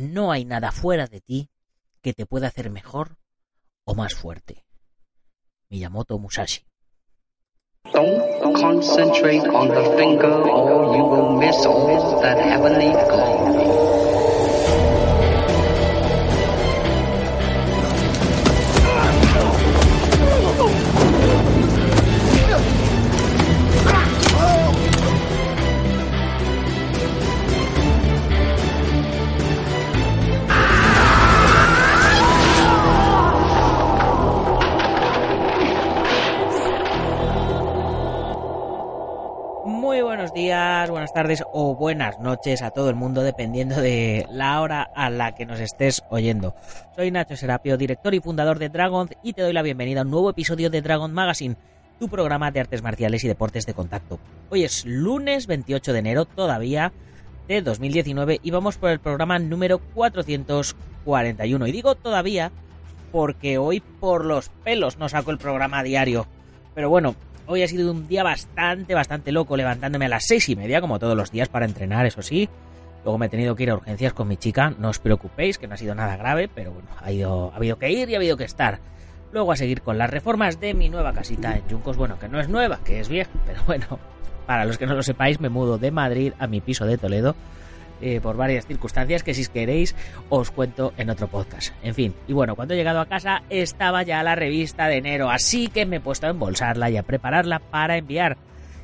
[0.00, 1.50] no hay nada fuera de ti
[2.02, 3.16] que te pueda hacer mejor
[3.84, 4.64] o más fuerte.
[5.68, 6.64] Miyamoto Musashi.
[7.92, 14.29] Don't concentrate on the finger or you will miss all that heavenly glory.
[40.88, 45.34] Buenas tardes o buenas noches a todo el mundo, dependiendo de la hora a la
[45.34, 46.54] que nos estés oyendo.
[46.96, 50.10] Soy Nacho Serapio, director y fundador de Dragon, y te doy la bienvenida a un
[50.10, 51.56] nuevo episodio de Dragon Magazine,
[51.98, 54.18] tu programa de artes marciales y deportes de contacto.
[54.48, 56.92] Hoy es lunes 28 de enero, todavía
[57.46, 61.66] de 2019, y vamos por el programa número 441.
[61.66, 62.52] Y digo todavía
[63.12, 66.26] porque hoy por los pelos no saco el programa diario.
[66.74, 70.56] Pero bueno, Hoy ha sido un día bastante, bastante loco, levantándome a las seis y
[70.56, 72.48] media, como todos los días, para entrenar, eso sí.
[73.04, 75.66] Luego me he tenido que ir a urgencias con mi chica, no os preocupéis, que
[75.66, 78.18] no ha sido nada grave, pero bueno, ha, ido, ha habido que ir y ha
[78.18, 78.78] habido que estar.
[79.32, 82.40] Luego a seguir con las reformas de mi nueva casita en Yuncos, bueno, que no
[82.40, 83.98] es nueva, que es vieja, pero bueno,
[84.46, 87.34] para los que no lo sepáis, me mudo de Madrid a mi piso de Toledo.
[88.00, 89.94] Eh, por varias circunstancias que si queréis
[90.30, 91.74] os cuento en otro podcast.
[91.82, 95.28] En fin, y bueno, cuando he llegado a casa estaba ya la revista de enero,
[95.28, 98.38] así que me he puesto a embolsarla y a prepararla para enviar.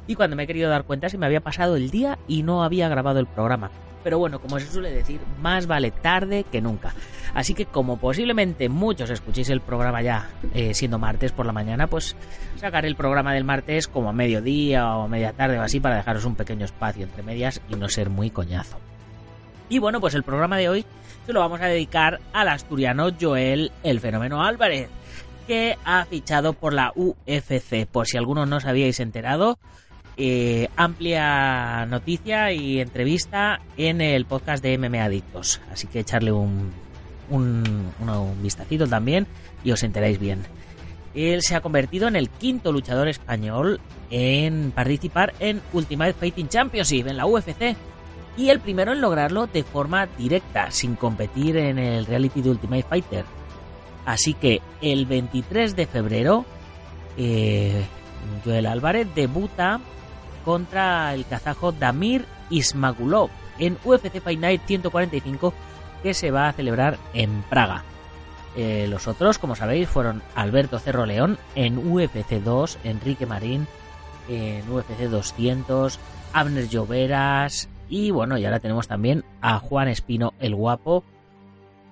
[0.06, 2.62] Y cuando me he querido dar cuenta se me había pasado el día y no
[2.62, 3.70] había grabado el programa.
[4.04, 6.94] Pero bueno, como se suele decir, más vale tarde que nunca.
[7.34, 11.88] Así que como posiblemente muchos escuchéis el programa ya eh, siendo martes por la mañana,
[11.88, 12.14] pues
[12.56, 16.24] sacaré el programa del martes como a mediodía o media tarde o así para dejaros
[16.24, 18.78] un pequeño espacio entre medias y no ser muy coñazo.
[19.68, 20.84] Y bueno, pues el programa de hoy
[21.26, 24.88] se lo vamos a dedicar al asturiano Joel El Fenómeno Álvarez,
[25.46, 27.86] que ha fichado por la UFC.
[27.90, 29.58] Por si alguno no os habíais enterado,
[30.16, 35.60] eh, amplia noticia y entrevista en el podcast de MMA Adictos.
[35.72, 36.70] Así que echarle un,
[37.28, 39.26] un, un, un vistacito también
[39.64, 40.44] y os enteráis bien.
[41.14, 47.08] Él se ha convertido en el quinto luchador español en participar en Ultimate Fighting Championship,
[47.08, 47.74] en la UFC
[48.36, 52.82] y el primero en lograrlo de forma directa, sin competir en el reality de Ultimate
[52.82, 53.24] Fighter.
[54.04, 56.44] Así que el 23 de febrero,
[57.16, 57.84] eh,
[58.44, 59.80] Joel Álvarez debuta
[60.44, 65.52] contra el kazajo Damir Ismagulov en UFC Fight Night 145
[66.02, 67.82] que se va a celebrar en Praga.
[68.56, 73.66] Eh, los otros, como sabéis, fueron Alberto Cerro León en UFC 2, Enrique Marín
[74.28, 75.98] en UFC 200,
[76.32, 81.04] Abner Lloveras, y bueno, y ahora tenemos también a Juan Espino el Guapo,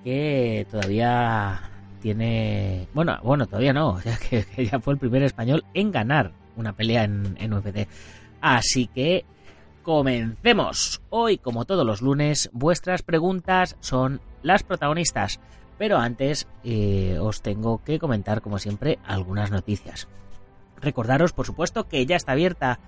[0.03, 2.89] que todavía tiene...
[2.95, 7.05] Bueno, bueno, todavía no, ya que, ya fue el primer español en ganar una pelea
[7.05, 7.89] en, en UFC.
[8.41, 9.25] Así que
[9.83, 11.01] comencemos.
[11.11, 15.41] Hoy, como todos los lunes, vuestras preguntas son las protagonistas.
[15.79, 20.09] Pero antes eh, os tengo que comentar, como siempre, algunas noticias.
[20.81, 22.79] Recordaros, por supuesto, que ya está abierta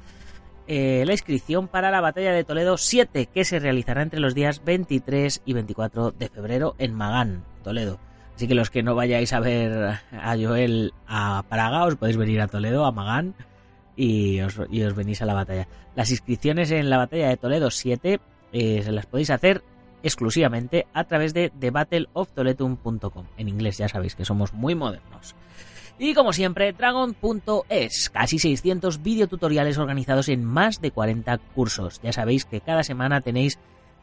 [0.66, 4.64] eh, la inscripción para la Batalla de Toledo 7, que se realizará entre los días
[4.64, 7.98] 23 y 24 de febrero en Magán, Toledo.
[8.34, 12.40] Así que los que no vayáis a ver a Joel a Praga, os podéis venir
[12.40, 13.34] a Toledo, a Magán,
[13.96, 14.58] y os,
[14.94, 15.68] venís a la batalla.
[15.94, 18.20] Las inscripciones en la Batalla de Toledo 7
[18.52, 19.62] eh, se las podéis hacer
[20.02, 23.26] exclusivamente a través de thebattleoftoletum.com.
[23.38, 25.34] En inglés ya sabéis que somos muy modernos.
[25.98, 32.00] Y como siempre, Dragon.es, casi 600 videotutoriales organizados en más de 40 cursos.
[32.02, 33.58] Ya sabéis que cada semana tenéis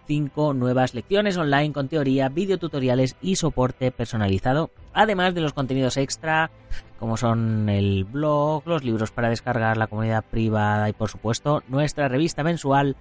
[0.08, 6.52] 5 nuevas lecciones online con teoría, videotutoriales y soporte personalizado, además de los contenidos extra,
[7.00, 12.08] como son el blog, los libros para descargar, la comunidad privada y por supuesto nuestra
[12.08, 12.96] revista mensual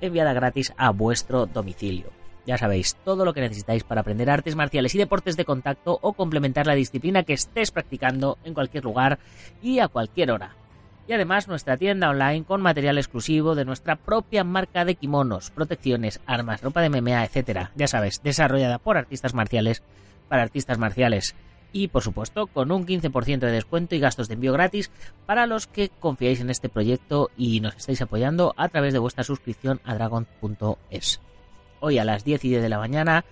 [0.00, 2.06] enviada gratis a vuestro domicilio.
[2.48, 6.14] Ya sabéis, todo lo que necesitáis para aprender artes marciales y deportes de contacto o
[6.14, 9.18] complementar la disciplina que estés practicando en cualquier lugar
[9.60, 10.56] y a cualquier hora.
[11.06, 16.22] Y además nuestra tienda online con material exclusivo de nuestra propia marca de kimonos, protecciones,
[16.24, 17.68] armas, ropa de MMA, etc.
[17.76, 19.82] Ya sabes, desarrollada por artistas marciales
[20.30, 21.34] para artistas marciales.
[21.74, 24.90] Y por supuesto con un 15% de descuento y gastos de envío gratis
[25.26, 29.22] para los que confiáis en este proyecto y nos estáis apoyando a través de vuestra
[29.22, 31.20] suscripción a dragon.es
[31.80, 33.24] hoy a las 10 y 10 de la mañana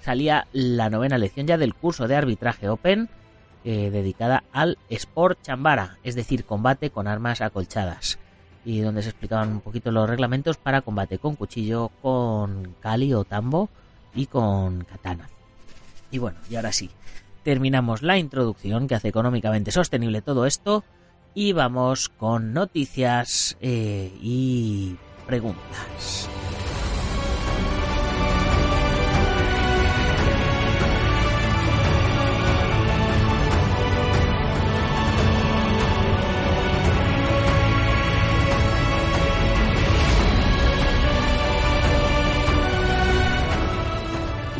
[0.00, 3.08] salía la novena lección ya del curso de arbitraje Open
[3.64, 8.18] eh, dedicada al Sport Chambara, es decir, combate con armas acolchadas.
[8.64, 13.24] Y donde se explicaban un poquito los reglamentos para combate con cuchillo, con cali o
[13.24, 13.68] tambo
[14.14, 15.28] y con Katana.
[16.10, 16.90] Y bueno, y ahora sí,
[17.44, 20.84] terminamos la introducción que hace económicamente sostenible todo esto
[21.34, 24.96] y vamos con noticias eh, y
[25.26, 26.28] preguntas.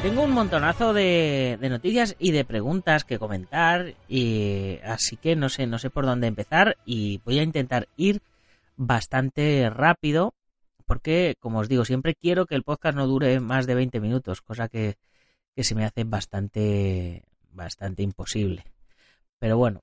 [0.03, 5.49] Tengo un montonazo de, de, noticias y de preguntas que comentar, y así que no
[5.49, 8.21] sé, no sé por dónde empezar y voy a intentar ir
[8.77, 10.35] bastante rápido
[10.87, 14.43] porque, como os digo, siempre quiero que el podcast no dure más de 20 minutos,
[14.43, 14.97] cosa que,
[15.55, 17.23] que se me hace bastante,
[17.53, 18.65] bastante imposible.
[19.39, 19.83] Pero bueno,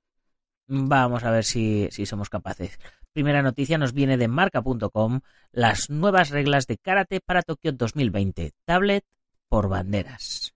[0.66, 2.78] vamos a ver si, si somos capaces.
[3.14, 5.20] Primera noticia nos viene de marca.com,
[5.50, 9.04] las nuevas reglas de karate para Tokio 2020, tablet
[9.50, 10.54] por banderas.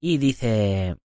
[0.00, 0.96] Y dice,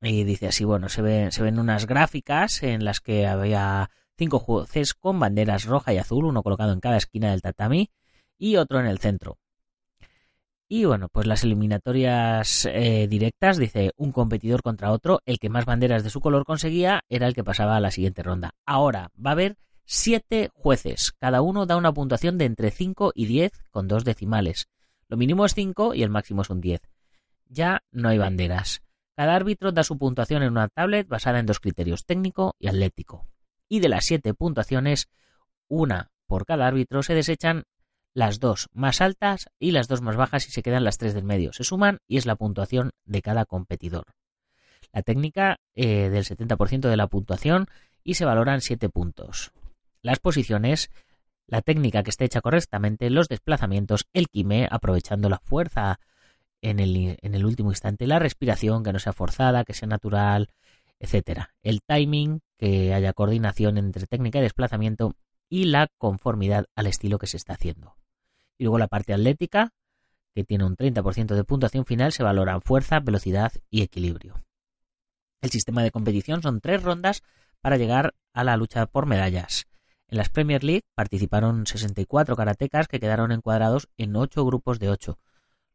[0.00, 4.38] y dice así, bueno, se, ve, se ven unas gráficas en las que había cinco
[4.38, 7.90] jueces con banderas roja y azul, uno colocado en cada esquina del tatami
[8.38, 9.36] y otro en el centro.
[10.68, 15.64] Y bueno, pues las eliminatorias eh, directas, dice un competidor contra otro, el que más
[15.64, 18.54] banderas de su color conseguía era el que pasaba a la siguiente ronda.
[18.64, 23.26] Ahora va a haber siete jueces, cada uno da una puntuación de entre 5 y
[23.26, 24.68] 10 con dos decimales.
[25.10, 26.80] Lo mínimo es 5 y el máximo es un 10.
[27.48, 28.80] Ya no hay banderas.
[29.16, 33.26] Cada árbitro da su puntuación en una tablet basada en dos criterios, técnico y atlético.
[33.68, 35.08] Y de las siete puntuaciones,
[35.66, 37.64] una por cada árbitro, se desechan
[38.14, 41.24] las dos más altas y las dos más bajas y se quedan las tres del
[41.24, 41.52] medio.
[41.52, 44.04] Se suman y es la puntuación de cada competidor.
[44.92, 47.66] La técnica eh, del 70% de la puntuación
[48.04, 49.50] y se valoran 7 puntos.
[50.02, 50.88] Las posiciones
[51.50, 55.98] la técnica que esté hecha correctamente, los desplazamientos, el quimé, aprovechando la fuerza
[56.62, 60.48] en el, en el último instante, la respiración, que no sea forzada, que sea natural,
[61.00, 61.52] etcétera.
[61.62, 65.16] El timing, que haya coordinación entre técnica y desplazamiento
[65.48, 67.96] y la conformidad al estilo que se está haciendo.
[68.56, 69.72] Y luego la parte atlética,
[70.32, 74.44] que tiene un 30% de puntuación final, se valoran fuerza, velocidad y equilibrio.
[75.40, 77.24] El sistema de competición son tres rondas
[77.60, 79.66] para llegar a la lucha por medallas.
[80.10, 85.20] En las Premier League participaron 64 karatecas que quedaron encuadrados en 8 grupos de 8.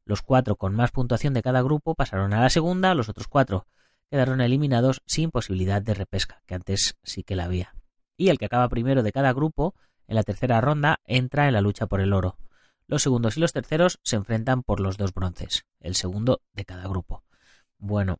[0.04, 3.66] Los cuatro con más puntuación de cada grupo pasaron a la segunda, los otros cuatro
[4.12, 7.76] quedaron eliminados sin posibilidad de repesca, que antes sí que la había.
[8.18, 9.74] Y el que acaba primero de cada grupo,
[10.06, 12.38] en la tercera ronda, entra en la lucha por el oro.
[12.88, 16.88] Los segundos y los terceros se enfrentan por los dos bronces, el segundo de cada
[16.90, 17.24] grupo.
[17.78, 18.18] Bueno,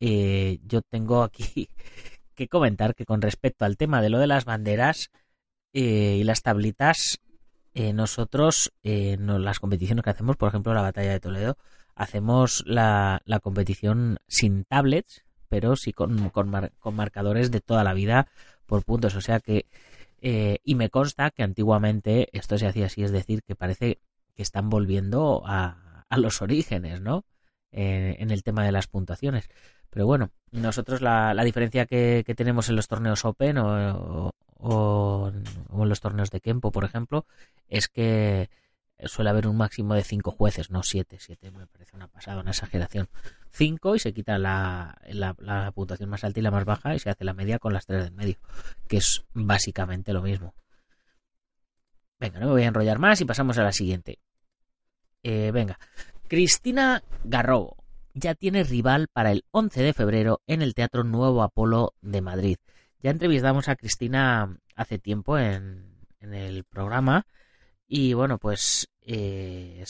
[0.00, 1.68] eh, yo tengo aquí
[2.34, 5.10] que comentar que con respecto al tema de lo de las banderas,
[5.72, 7.20] eh, y las tablitas,
[7.74, 11.56] eh, nosotros, eh, las competiciones que hacemos, por ejemplo, la batalla de Toledo,
[11.94, 16.50] hacemos la, la competición sin tablets, pero sí con, con,
[16.94, 18.28] marcadores de toda la vida
[18.66, 19.14] por puntos.
[19.16, 19.66] O sea que,
[20.20, 24.00] y me consta que antiguamente esto se hacía así, es decir, que parece
[24.34, 27.24] que están volviendo a, a los orígenes, ¿no?
[27.74, 29.48] en el tema de las puntuaciones.
[29.92, 35.88] Pero bueno, nosotros la, la diferencia que, que, tenemos en los torneos Open o, en
[35.88, 37.26] los torneos de Kempo, por ejemplo,
[37.68, 38.48] es que
[39.04, 41.18] suele haber un máximo de cinco jueces, no siete.
[41.18, 43.08] Siete me parece una pasada, una exageración.
[43.50, 47.10] Cinco y se quita la, la, puntuación más alta y la más baja y se
[47.10, 48.36] hace la media con las tres del medio,
[48.88, 50.54] que es básicamente lo mismo.
[52.20, 54.20] Venga, no me voy a enrollar más y pasamos a la siguiente.
[55.22, 55.78] Eh, venga,
[56.28, 57.76] Cristina Garrobo
[58.14, 62.56] ya tiene rival para el 11 de febrero en el Teatro Nuevo Apolo de Madrid.
[63.02, 65.90] Ya entrevistamos a Cristina hace tiempo en,
[66.20, 67.26] el programa
[67.88, 69.84] y bueno, pues eh,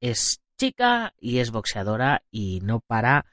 [0.00, 3.24] es, chica y es boxeadora y no para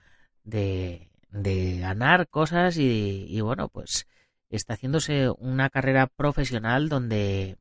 [0.44, 4.08] de, ganar cosas y, bueno, pues
[4.50, 7.58] está haciéndose una carrera profesional donde,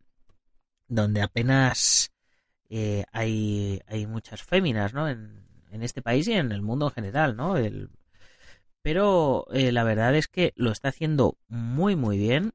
[0.89, 2.13] donde apenas
[2.69, 5.09] eh, hay, hay muchas féminas, ¿no?
[5.09, 7.57] En, en este país y en el mundo en general, ¿no?
[7.57, 7.91] El,
[8.87, 12.52] pero eh, la verdad es que lo está haciendo muy muy bien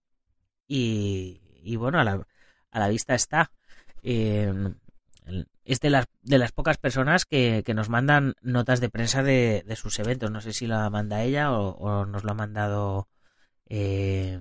[0.65, 1.41] y,
[1.75, 3.51] bueno, a la, vista está.
[4.01, 4.75] Em,
[5.65, 9.99] es de las, de las pocas personas que, nos mandan notas de prensa de, sus
[9.99, 10.31] eventos.
[10.31, 13.09] No sé si la manda ella o, nos lo ha mandado
[13.67, 14.39] eh,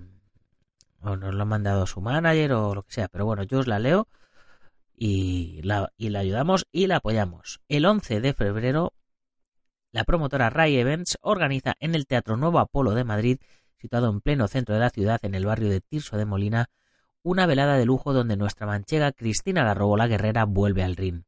[1.00, 3.08] o nos lo ha mandado su manager o lo que sea.
[3.08, 4.06] Pero bueno, yo os la leo
[4.94, 7.60] y la, y la ayudamos y la apoyamos.
[7.68, 8.92] El 11 de febrero
[9.92, 13.38] la promotora Ray Events organiza en el Teatro Nuevo Apolo de Madrid,
[13.76, 16.70] situado en pleno centro de la ciudad, en el barrio de Tirso de Molina,
[17.22, 21.24] una velada de lujo donde nuestra manchega Cristina Garrobo la Guerrera vuelve al ring.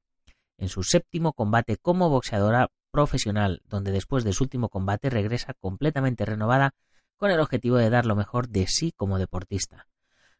[0.59, 6.25] en su séptimo combate como boxeadora profesional, donde después de su último combate regresa completamente
[6.25, 6.75] renovada
[7.17, 9.89] con el objetivo de dar lo mejor de sí como deportista.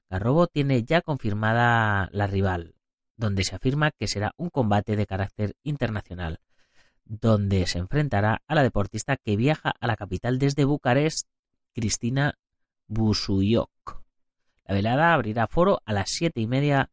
[0.09, 2.77] Garrobo tiene ya confirmada la rival,
[3.17, 6.39] donde se afirma que será un combate de carácter internacional,
[7.05, 11.29] donde se enfrentará a la deportista que viaja a la capital desde Bucarest,
[11.73, 12.39] Cristina
[12.87, 14.03] Busuyok.
[14.67, 16.91] La velada abrirá foro a las siete y media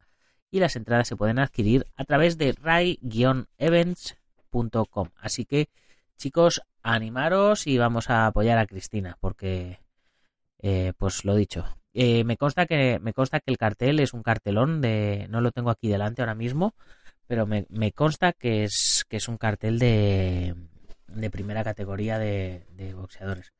[0.50, 5.08] y las entradas se pueden adquirir a través de rai-events.com.
[5.16, 5.68] Así que,
[6.16, 9.78] chicos, animaros y vamos a apoyar a Cristina, porque,
[10.58, 11.64] eh, pues lo dicho.
[11.92, 15.50] Eh, me consta que me consta que el cartel es un cartelón de, no lo
[15.50, 16.74] tengo aquí delante ahora mismo,
[17.30, 20.56] pero me, consta que es que es un cartel de,
[21.06, 23.52] de primera categoría de, boxeadores.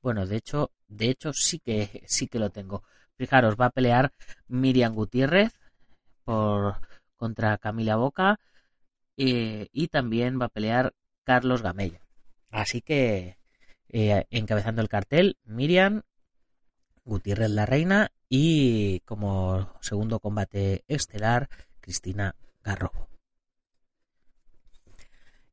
[0.00, 2.84] Bueno, de hecho, de hecho sí que sí que lo tengo.
[3.18, 4.14] Fijaros, va a pelear
[4.46, 5.52] Miriam Gutiérrez,
[6.24, 6.76] por
[7.18, 8.40] contra Camila Boca
[9.18, 12.00] eh, y también va a pelear Carlos Gamella.
[12.50, 13.36] Así que
[13.90, 16.00] eh, encabezando el cartel, Miriam
[17.04, 21.50] Gutiérrez la Reina y como segundo combate estelar,
[21.82, 23.07] Cristina Garrobo.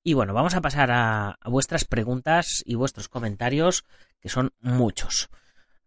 [0.08, 3.86] Y bueno, vamos a pasar a vuestras preguntas y vuestros comentarios,
[4.22, 5.32] que son muchos.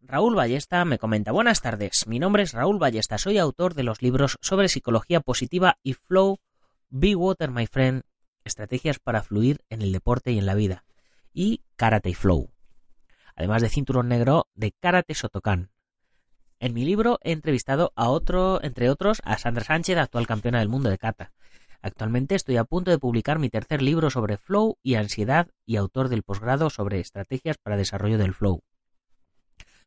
[0.01, 4.03] Raúl Ballesta me comenta Buenas tardes, mi nombre es Raúl Ballesta, soy autor de los
[4.03, 6.41] libros sobre psicología positiva y flow,
[6.89, 8.03] Be Water My Friend,
[8.43, 10.85] estrategias para fluir en el deporte y en la vida,
[11.33, 12.51] y Karate Flow,
[13.37, 15.71] además de cinturón negro de Karate Sotokan.
[16.59, 20.69] En mi libro he entrevistado a otro, entre otros, a Sandra Sánchez, actual campeona del
[20.69, 21.31] mundo de kata.
[21.81, 26.09] Actualmente estoy a punto de publicar mi tercer libro sobre flow y ansiedad y autor
[26.09, 28.63] del posgrado sobre estrategias para desarrollo del flow.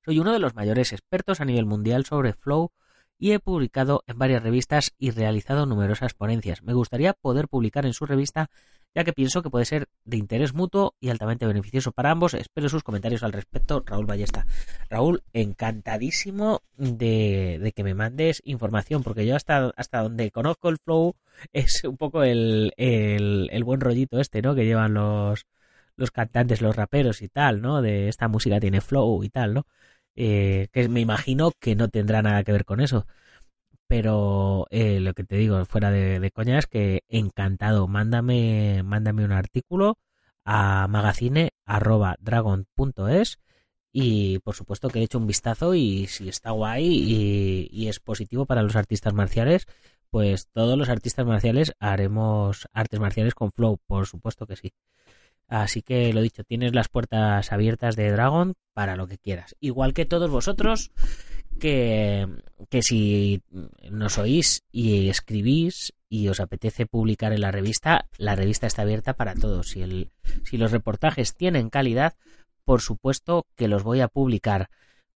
[0.03, 2.71] Soy uno de los mayores expertos a nivel mundial sobre flow
[3.19, 6.63] y he publicado en varias revistas y realizado numerosas ponencias.
[6.63, 8.50] Me gustaría poder publicar en su revista
[8.95, 12.33] ya que pienso que puede ser de interés mutuo y altamente beneficioso para ambos.
[12.33, 14.45] Espero sus comentarios al respecto, Raúl Ballesta.
[14.89, 21.15] Raúl, encantadísimo de, que me mandes información, porque yo hasta, hasta donde conozco el flow
[21.53, 24.55] es un poco el, el buen rollito este, ¿no?
[24.55, 25.45] Que llevan los,
[25.95, 27.81] los cantantes, los raperos y tal, ¿no?
[27.81, 29.67] De esta música tiene flow y tal, ¿no?
[30.15, 33.05] Eh, que me imagino que no tendrá nada que ver con eso.
[33.91, 37.89] Pero eh, lo que te digo, fuera de, coña, es que encantado.
[37.89, 39.98] Mándame, mándame un artículo
[40.45, 43.39] a magazine.dragon.es
[43.91, 48.00] y por supuesto que he hecho un vistazo y si está guay y, y, es
[48.00, 49.67] positivo para los artistas marciales,
[50.10, 54.71] pues todos los artistas marciales haremos artes marciales con flow, por supuesto que sí.
[55.50, 59.57] Así que lo dicho, tienes las puertas abiertas de Dragon para lo que quieras.
[59.60, 60.91] Igual que todos vosotros
[61.60, 62.27] que,
[62.70, 63.41] que si
[63.89, 69.13] nos oís y escribís y os apetece publicar en la revista, la revista está abierta
[69.13, 69.70] para todos.
[69.70, 70.12] Si, el,
[70.43, 72.15] si los reportajes tienen calidad,
[72.65, 74.70] por supuesto que los voy a publicar,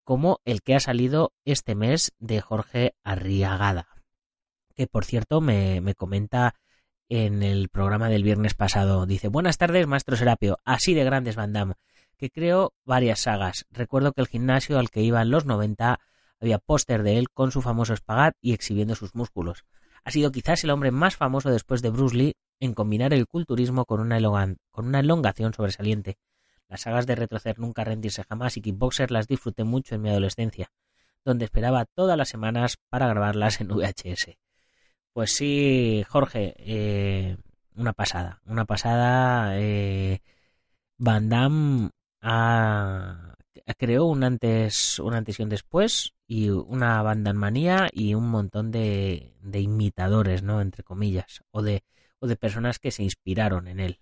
[0.04, 3.88] como el que ha salido este mes de Jorge Arriagada,
[4.76, 6.56] que por cierto me, me comenta
[7.10, 9.06] en el programa del viernes pasado.
[9.06, 11.76] Dice, buenas tardes, maestro Serapio, así de grandes Van Damme,
[12.18, 13.66] que creo varias sagas.
[13.72, 16.00] Recuerdo que el gimnasio al que iba en los 90
[16.40, 19.66] había póster de él con su famoso espagat y exhibiendo sus músculos.
[20.04, 23.86] Ha sido quizás el hombre más famoso después de Bruce Lee en combinar el culturismo
[23.86, 24.20] con una,
[24.72, 26.18] con una elongación sobresaliente.
[26.68, 30.72] Las sagas de retroceder nunca, rendirse jamás y kickboxer las disfruté mucho en mi adolescencia,
[31.24, 34.38] donde esperaba todas las semanas para grabarlas en VHS.
[35.14, 37.38] Pues sí, Jorge, eh,
[37.76, 39.58] una pasada, una pasada.
[39.60, 40.22] Eh,
[40.98, 41.90] Van Damme
[42.22, 43.35] ha,
[43.78, 48.72] creó un antes, un antes y un después y una banda manía y un montón
[48.72, 50.62] de, de imitadores, ¿no?
[50.62, 51.84] Entre comillas, o de,
[52.20, 54.00] o de personas que se inspiraron en él.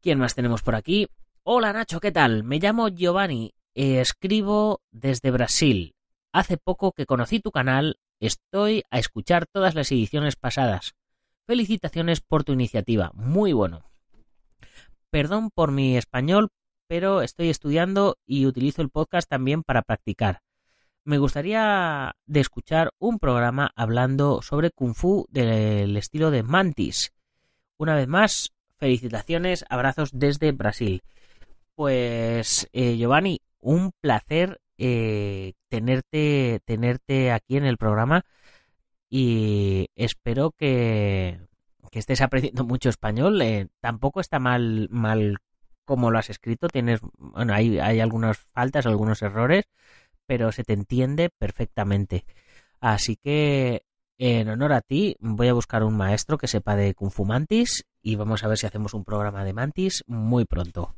[0.00, 1.08] ¿Quién más tenemos por aquí?
[1.42, 2.44] Hola Nacho, ¿qué tal?
[2.44, 5.94] Me llamo Giovanni, escribo desde Brasil.
[6.32, 10.94] Hace poco que conocí tu canal Estoy a escuchar todas las ediciones pasadas.
[11.46, 13.10] Felicitaciones por tu iniciativa.
[13.14, 13.90] Muy bueno.
[15.10, 16.48] Perdón por mi español,
[16.86, 20.42] pero estoy estudiando y utilizo el podcast también para practicar.
[21.04, 27.12] Me gustaría de escuchar un programa hablando sobre Kung Fu del estilo de Mantis.
[27.76, 31.02] Una vez más, felicitaciones, abrazos desde Brasil.
[31.74, 38.24] Pues eh, Giovanni, un placer eh, tenerte, tenerte aquí en el programa
[39.08, 41.38] y espero que,
[41.90, 43.40] que estés aprendiendo mucho español.
[43.42, 45.38] Eh, tampoco está mal, mal
[45.86, 46.68] como lo has escrito.
[46.68, 49.64] Tienes, bueno, hay, hay algunas faltas, algunos errores,
[50.26, 52.26] pero se te entiende perfectamente.
[52.80, 53.86] Así que
[54.18, 57.84] en honor a ti, voy a buscar un maestro que sepa de Kung Fu Mantis
[58.02, 60.94] y vamos a ver si hacemos un programa de Mantis muy pronto.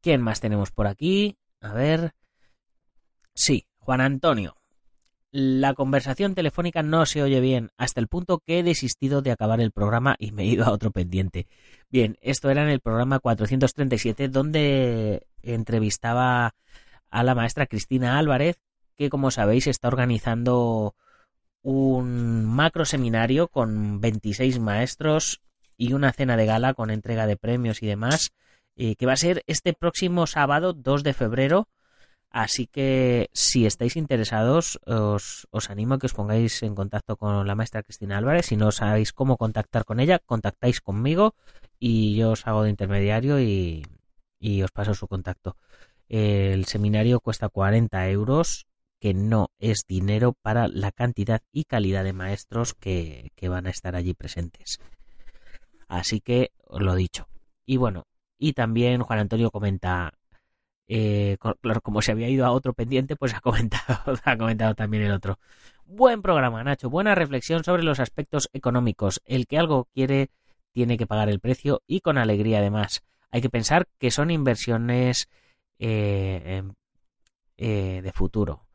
[0.00, 1.36] ¿Quién más tenemos por aquí?
[1.60, 2.12] A ver.
[3.34, 4.56] Sí, Juan Antonio.
[5.32, 9.60] La conversación telefónica no se oye bien, hasta el punto que he desistido de acabar
[9.60, 11.46] el programa y me he ido a otro pendiente.
[11.90, 16.54] Bien, esto era en el programa 437, donde entrevistaba
[17.10, 18.58] a la maestra Cristina Álvarez,
[18.96, 20.94] que como sabéis está organizando
[21.62, 25.42] un macro seminario con 26 maestros
[25.76, 28.30] y una cena de gala con entrega de premios y demás,
[28.76, 31.68] eh, que va a ser este próximo sábado 2 de febrero.
[32.36, 37.46] Así que si estáis interesados, os, os, animo a que os pongáis en contacto con
[37.48, 38.44] la maestra Cristina Álvarez.
[38.44, 41.34] Si no sabéis cómo contactar con ella, contactáis conmigo
[41.80, 43.86] y yo os hago de intermediario y,
[44.62, 45.56] os paso su contacto.
[46.10, 48.66] El seminario cuesta 40 euros
[49.00, 53.96] que no es dinero para la cantidad y calidad de maestros que, van a estar
[53.96, 54.78] allí presentes.
[55.88, 57.28] Así que os lo dicho.
[57.64, 58.04] Y bueno,
[58.36, 60.12] y también Juan Antonio comenta,
[60.88, 61.36] eh,
[61.82, 65.38] como se había ido a otro pendiente, pues ha comentado, ha comentado también el otro.
[65.84, 66.90] Buen programa, Nacho.
[66.90, 69.20] Buena reflexión sobre los aspectos económicos.
[69.24, 70.30] El que algo quiere
[70.72, 73.02] tiene que pagar el precio y con alegría además.
[73.30, 75.28] Hay que pensar que son inversiones
[75.78, 76.62] eh,
[77.56, 78.66] eh, de futuro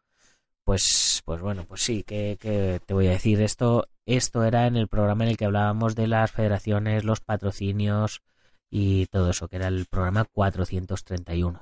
[0.71, 2.37] pues, pues bueno, pues sí, que,
[2.85, 3.87] te voy a decir esto.
[4.05, 8.21] Esto era en el programa en el que hablábamos de las federaciones, los patrocinios
[8.69, 11.59] y todo eso, que era el programa 431.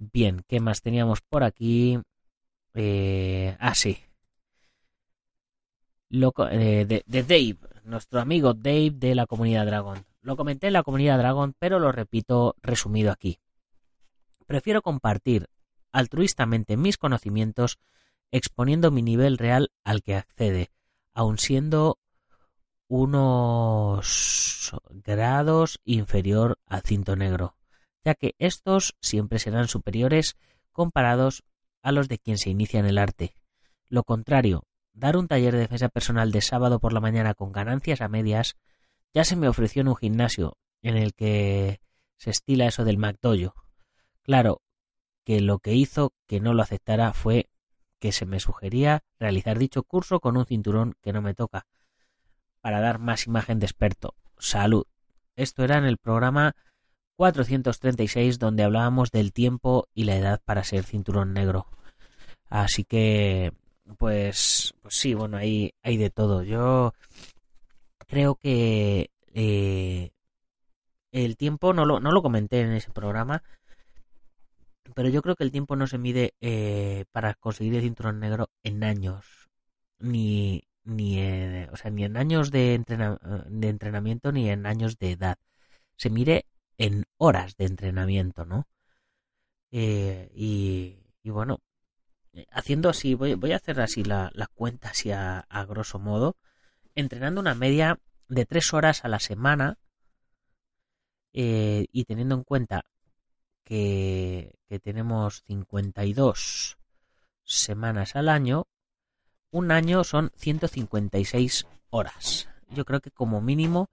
[0.00, 2.00] Bien, ¿qué más teníamos por aquí?
[2.72, 3.98] Eh, ah, sí.
[6.10, 10.06] Eh, de, de Dave, nuestro amigo Dave de la comunidad Dragon.
[10.22, 13.40] Lo comenté en la comunidad Dragon, pero lo repito resumido aquí.
[14.46, 15.50] Prefiero compartir
[15.92, 17.78] altruistamente mis conocimientos
[18.30, 20.70] exponiendo mi nivel real al que accede,
[21.12, 21.98] aun siendo
[22.88, 24.72] unos
[25.04, 27.54] grados inferior al cinto negro,
[28.04, 30.36] ya que estos siempre serán superiores
[30.72, 31.42] comparados
[31.82, 33.34] a los de quien se inicia en el arte.
[33.88, 38.00] Lo contrario, dar un taller de defensa personal de sábado por la mañana con ganancias
[38.00, 38.56] a medias
[39.12, 41.80] ya se me ofreció en un gimnasio en el que
[42.16, 43.54] se estila eso del McDojo.
[44.22, 44.62] Claro,
[45.24, 47.48] que lo que hizo que no lo aceptara fue
[47.98, 51.66] que se me sugería realizar dicho curso con un cinturón que no me toca,
[52.60, 54.14] para dar más imagen de experto.
[54.38, 54.86] Salud.
[55.36, 56.54] Esto era en el programa
[57.20, 61.66] 436 donde hablábamos del tiempo y la edad para ser cinturón negro.
[62.48, 63.52] Así que,
[63.98, 66.42] pues, pues sí, bueno, ahí hay de todo.
[66.44, 66.94] Yo
[68.06, 70.12] creo que eh,
[71.12, 73.42] el tiempo no lo, no lo comenté en ese programa,
[74.94, 78.48] pero yo creo que el tiempo no se mide eh, para conseguir el cinturón negro
[78.62, 79.26] en años,
[79.98, 82.82] ni, ni, en, o sea, ni en años de,
[83.46, 85.38] de entrenamiento ni en años de edad.
[85.98, 86.46] Se mide
[86.80, 88.66] en horas de entrenamiento, ¿no?
[89.70, 91.60] Eh, y, bueno,
[92.32, 96.38] eh, haciendo así, voy, voy a hacer así la, cuenta así a, grosso modo,
[96.94, 99.76] entrenando una media de tres horas a la semana
[101.34, 102.86] eh, y teniendo en cuenta
[103.62, 106.78] que, tenemos 52
[107.44, 108.68] semanas al año,
[109.50, 112.48] un año son 156 horas.
[112.70, 113.90] Yo creo que como mínimo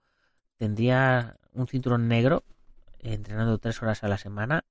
[0.56, 2.44] tendría un cinturón negro
[3.00, 4.64] entrenando tres horas a la semana.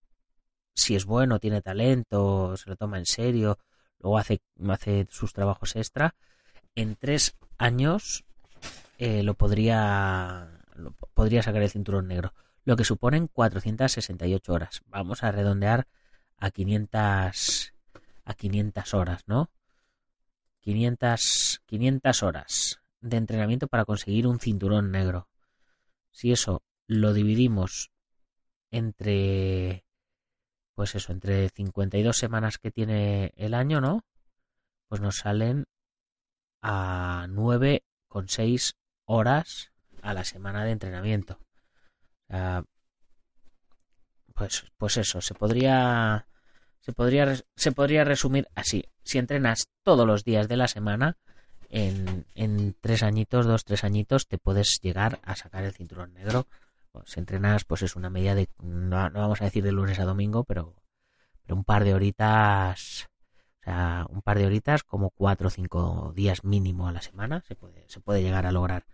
[0.74, 3.58] Si es bueno, tiene talento, se lo toma en serio,
[4.00, 6.16] luego hace, hace sus trabajos extra.
[6.76, 8.26] En tres años
[8.98, 12.34] eh, lo podría lo, podría sacar el cinturón negro
[12.68, 14.82] lo que suponen 468 horas.
[14.88, 15.88] Vamos a redondear
[16.38, 17.74] a 500,
[18.26, 19.50] a 500 horas, ¿no?
[20.60, 25.30] 500, 500 horas de entrenamiento para conseguir un cinturón negro.
[26.12, 27.90] Si eso lo dividimos
[28.72, 29.86] entre,
[30.76, 34.04] pues eso, entre 52 semanas que tiene el año, ¿no?
[34.88, 35.66] Pues nos salen
[36.62, 38.76] a 9,6
[39.06, 41.40] horas a la semana de entrenamiento.
[44.34, 46.28] Pues, pues eso, se podría,
[46.80, 48.86] se podría, se podría resumir así.
[49.04, 51.18] Si entrenas todos los días de la semana,
[51.70, 56.48] en, en tres añitos, dos, tres añitos, te puedes llegar a sacar el cinturón negro.
[57.06, 60.44] Si entrenas, pues es una media de, no, vamos a decir de lunes a domingo,
[60.44, 60.76] pero,
[61.44, 63.08] pero un par de horitas,
[63.62, 67.44] o sea, un par de horitas como cuatro o cinco días mínimo a la semana,
[67.48, 68.86] se puede, se puede llegar a lograr.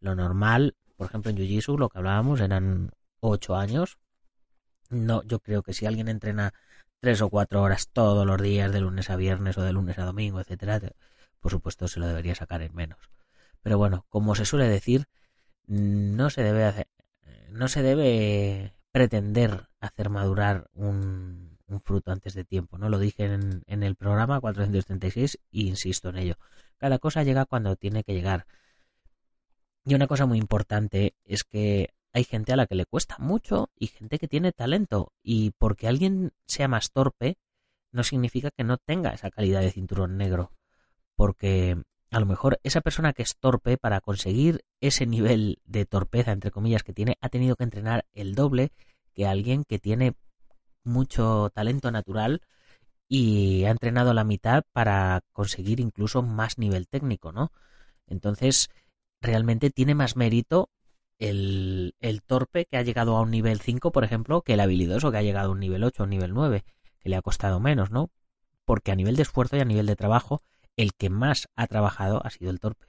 [0.00, 2.90] Lo normal por ejemplo, en Jiu-Jitsu, lo que hablábamos, eran
[3.20, 3.98] ocho años.
[4.90, 6.52] No, yo creo que si alguien entrena
[6.98, 10.04] tres o cuatro horas todos los días, de lunes a viernes o de lunes a
[10.04, 10.80] domingo, etcétera,
[11.38, 13.10] por supuesto se lo debería sacar en menos.
[13.62, 15.06] Pero bueno, como se suele decir,
[15.68, 16.88] no se debe hacer,
[17.50, 22.78] no se debe pretender hacer madurar un, fruto antes de tiempo.
[22.78, 26.34] No lo dije en, en el programa 436 e insisto en ello.
[26.78, 28.46] Cada cosa llega cuando tiene que llegar.
[29.84, 33.70] Y una cosa muy importante es que hay gente a la que le cuesta mucho
[33.76, 35.12] y gente que tiene talento.
[35.22, 37.38] Y porque alguien sea más torpe,
[37.92, 40.52] no significa que no tenga esa calidad de cinturón negro.
[41.16, 46.32] Porque a lo mejor esa persona que es torpe para conseguir ese nivel de torpeza,
[46.32, 48.72] entre comillas, que tiene, ha tenido que entrenar el doble
[49.12, 50.14] que alguien que tiene
[50.84, 52.40] mucho talento natural
[53.08, 57.52] y ha entrenado la mitad para conseguir incluso más nivel técnico, ¿no?
[58.06, 58.70] Entonces,
[59.20, 60.70] realmente tiene más mérito
[61.18, 65.10] el, el, torpe que ha llegado a un nivel 5, por ejemplo, que el habilidoso
[65.10, 66.64] que ha llegado a un nivel 8 o un nivel 9,
[67.00, 68.10] que le ha costado menos, ¿no?
[68.64, 70.42] Porque a nivel de esfuerzo y a nivel de trabajo,
[70.78, 72.86] el que más ha trabajado ha sido el torpe.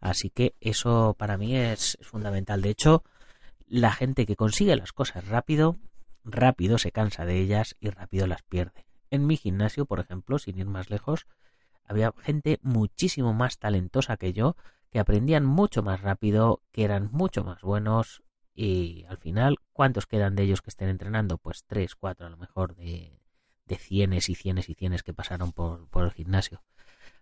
[0.00, 2.60] Así que eso para mí es, fundamental.
[2.60, 3.04] De hecho,
[3.66, 5.78] la gente que consigue las cosas rápido,
[6.24, 8.84] rápido se cansa de ellas y rápido las pierde.
[9.10, 11.26] En mi gimnasio, por ejemplo, sin ir más lejos,
[11.84, 14.56] había gente muchísimo más talentosa que yo,
[14.90, 18.24] que aprendían mucho más rápido, que eran mucho más buenos
[18.54, 21.38] y al final, ¿cuántos quedan de ellos que estén entrenando?
[21.38, 23.20] Pues tres, cuatro a lo mejor de,
[23.66, 26.60] de cienes y cienes y cienes que pasaron por, por el gimnasio.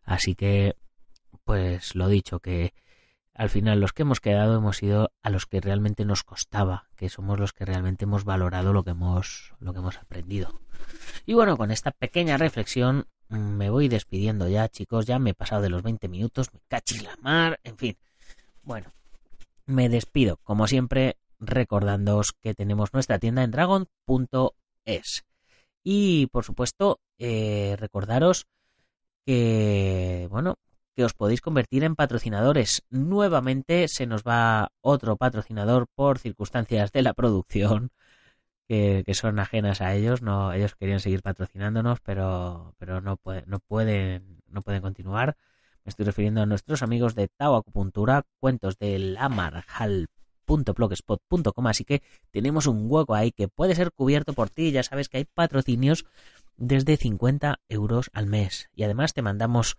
[0.04, 0.76] Así que,
[1.44, 2.74] pues lo dicho, que
[3.34, 7.08] al final los que hemos quedado hemos sido a los que realmente nos costaba, que
[7.08, 10.60] somos los que realmente hemos valorado lo que hemos, lo que hemos aprendido.
[11.24, 15.34] Y bueno, con esta pequeña reflexión mm, me voy despidiendo ya, chicos, ya me he
[15.34, 17.96] pasado de los 20 minutos, me cachis la mar, en fin.
[18.62, 18.92] Bueno,
[19.66, 25.24] me despido, como siempre, recordándoos que tenemos nuestra tienda en dragon.es.
[25.82, 28.46] Y por supuesto, eh, recordaros
[29.26, 30.56] que, bueno,
[30.94, 32.82] que os podéis convertir en patrocinadores.
[32.90, 37.90] Nuevamente se nos va otro patrocinador por circunstancias de la producción
[38.68, 40.22] que, son ajenas a ellos.
[40.22, 45.37] No, ellos querían seguir patrocinándonos, pero, pero no, no, pueden, no pueden continuar.
[45.85, 49.16] Me estoy refiriendo a nuestros amigos de Tau Acupuntura, cuentos del
[50.46, 54.72] amarjal.blogspot.com, así que tenemos un hueco ahí que puede ser cubierto por ti.
[54.72, 56.05] Ya sabes que hay patrocinios
[56.57, 58.68] desde 50 euros al mes.
[58.74, 59.76] Y además te mandamos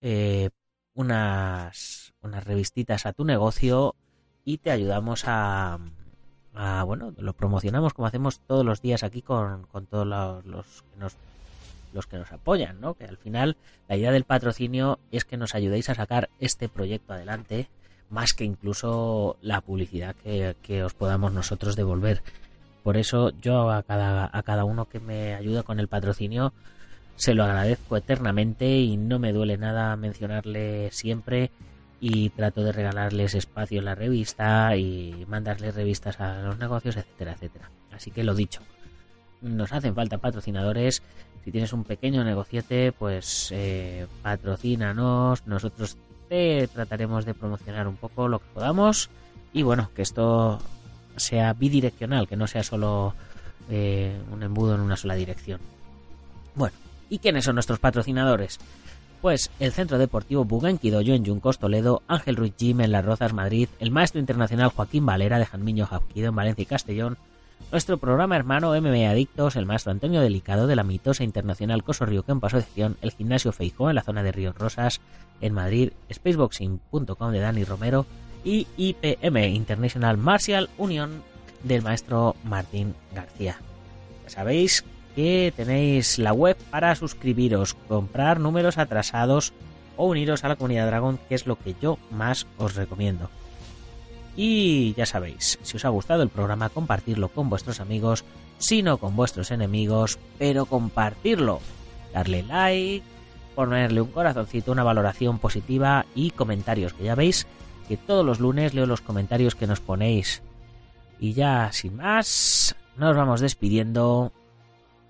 [0.00, 0.50] eh,
[0.94, 3.94] unas, unas revistitas a tu negocio
[4.44, 5.78] y te ayudamos a,
[6.54, 10.82] a, bueno, lo promocionamos como hacemos todos los días aquí con, con todos los, los,
[10.82, 11.16] que nos
[11.92, 12.94] los que nos apoyan, ¿no?
[12.94, 13.56] Que al final
[13.88, 17.68] la idea del patrocinio es que nos ayudéis a sacar este proyecto adelante,
[18.10, 22.22] más que incluso la publicidad que, que os podamos nosotros devolver.
[22.82, 26.52] Por eso yo a cada, a cada uno que me ayuda con el patrocinio
[27.20, 31.50] se lo agradezco eternamente y no me duele nada mencionarle siempre
[32.00, 37.32] y trato de regalarles espacio en la revista y mandarles revistas a los negocios, etcétera,
[37.32, 37.70] etcétera.
[37.92, 38.62] Así que lo dicho,
[39.42, 41.02] nos hacen falta patrocinadores.
[41.44, 45.46] Si tienes un pequeño negociete, pues eh, patrocínanos.
[45.46, 45.98] Nosotros
[46.72, 49.10] trataremos de promocionar un poco lo que podamos.
[49.52, 50.58] Y bueno, que esto
[51.16, 53.14] sea bidireccional, que no sea solo
[53.68, 55.60] eh, un embudo en una sola dirección.
[56.54, 56.74] Bueno,
[57.08, 58.58] ¿y quiénes son nuestros patrocinadores?
[59.20, 63.68] Pues el Centro Deportivo Buganquidoyo en Yuncos, Toledo, Ángel Ruiz Jim en Las Rozas, Madrid,
[63.78, 67.18] el Maestro Internacional Joaquín Valera de Janmiño Japquido en Valencia y Castellón,
[67.72, 72.24] nuestro programa hermano MMA Adictos, el Maestro Antonio Delicado de la mitosa Internacional Coso Río
[72.24, 75.00] Campo Asociación, el Gimnasio Feijó en la zona de Ríos Rosas,
[75.40, 78.06] en Madrid, Spaceboxing.com de Dani Romero,
[78.44, 81.22] y IPM, International Martial Union,
[81.62, 83.60] del maestro Martín García.
[84.26, 89.52] sabéis que tenéis la web para suscribiros, comprar números atrasados
[89.96, 93.28] o uniros a la comunidad Dragon, que es lo que yo más os recomiendo.
[94.36, 98.24] Y ya sabéis, si os ha gustado el programa, compartirlo con vuestros amigos,
[98.58, 101.60] si no con vuestros enemigos, pero compartirlo.
[102.12, 103.04] Darle like,
[103.54, 107.46] ponerle un corazoncito, una valoración positiva y comentarios, que ya veis
[107.88, 110.42] que todos los lunes leo los comentarios que nos ponéis.
[111.18, 114.32] Y ya, sin más, nos vamos despidiendo.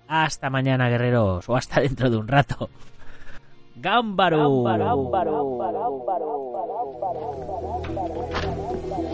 [0.07, 2.69] Hasta mañana, guerreros, o hasta dentro de un rato.
[3.75, 4.63] ¡Gámbaro!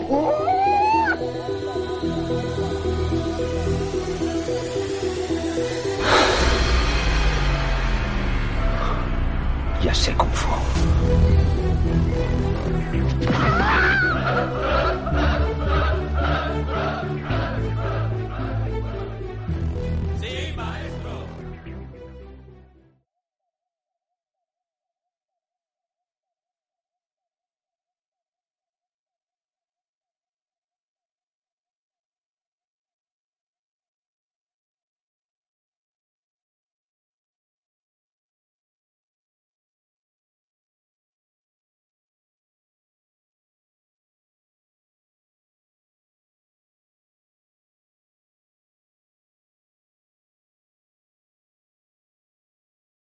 [0.08, 0.14] Ya
[9.92, 10.48] sé Kung Fu.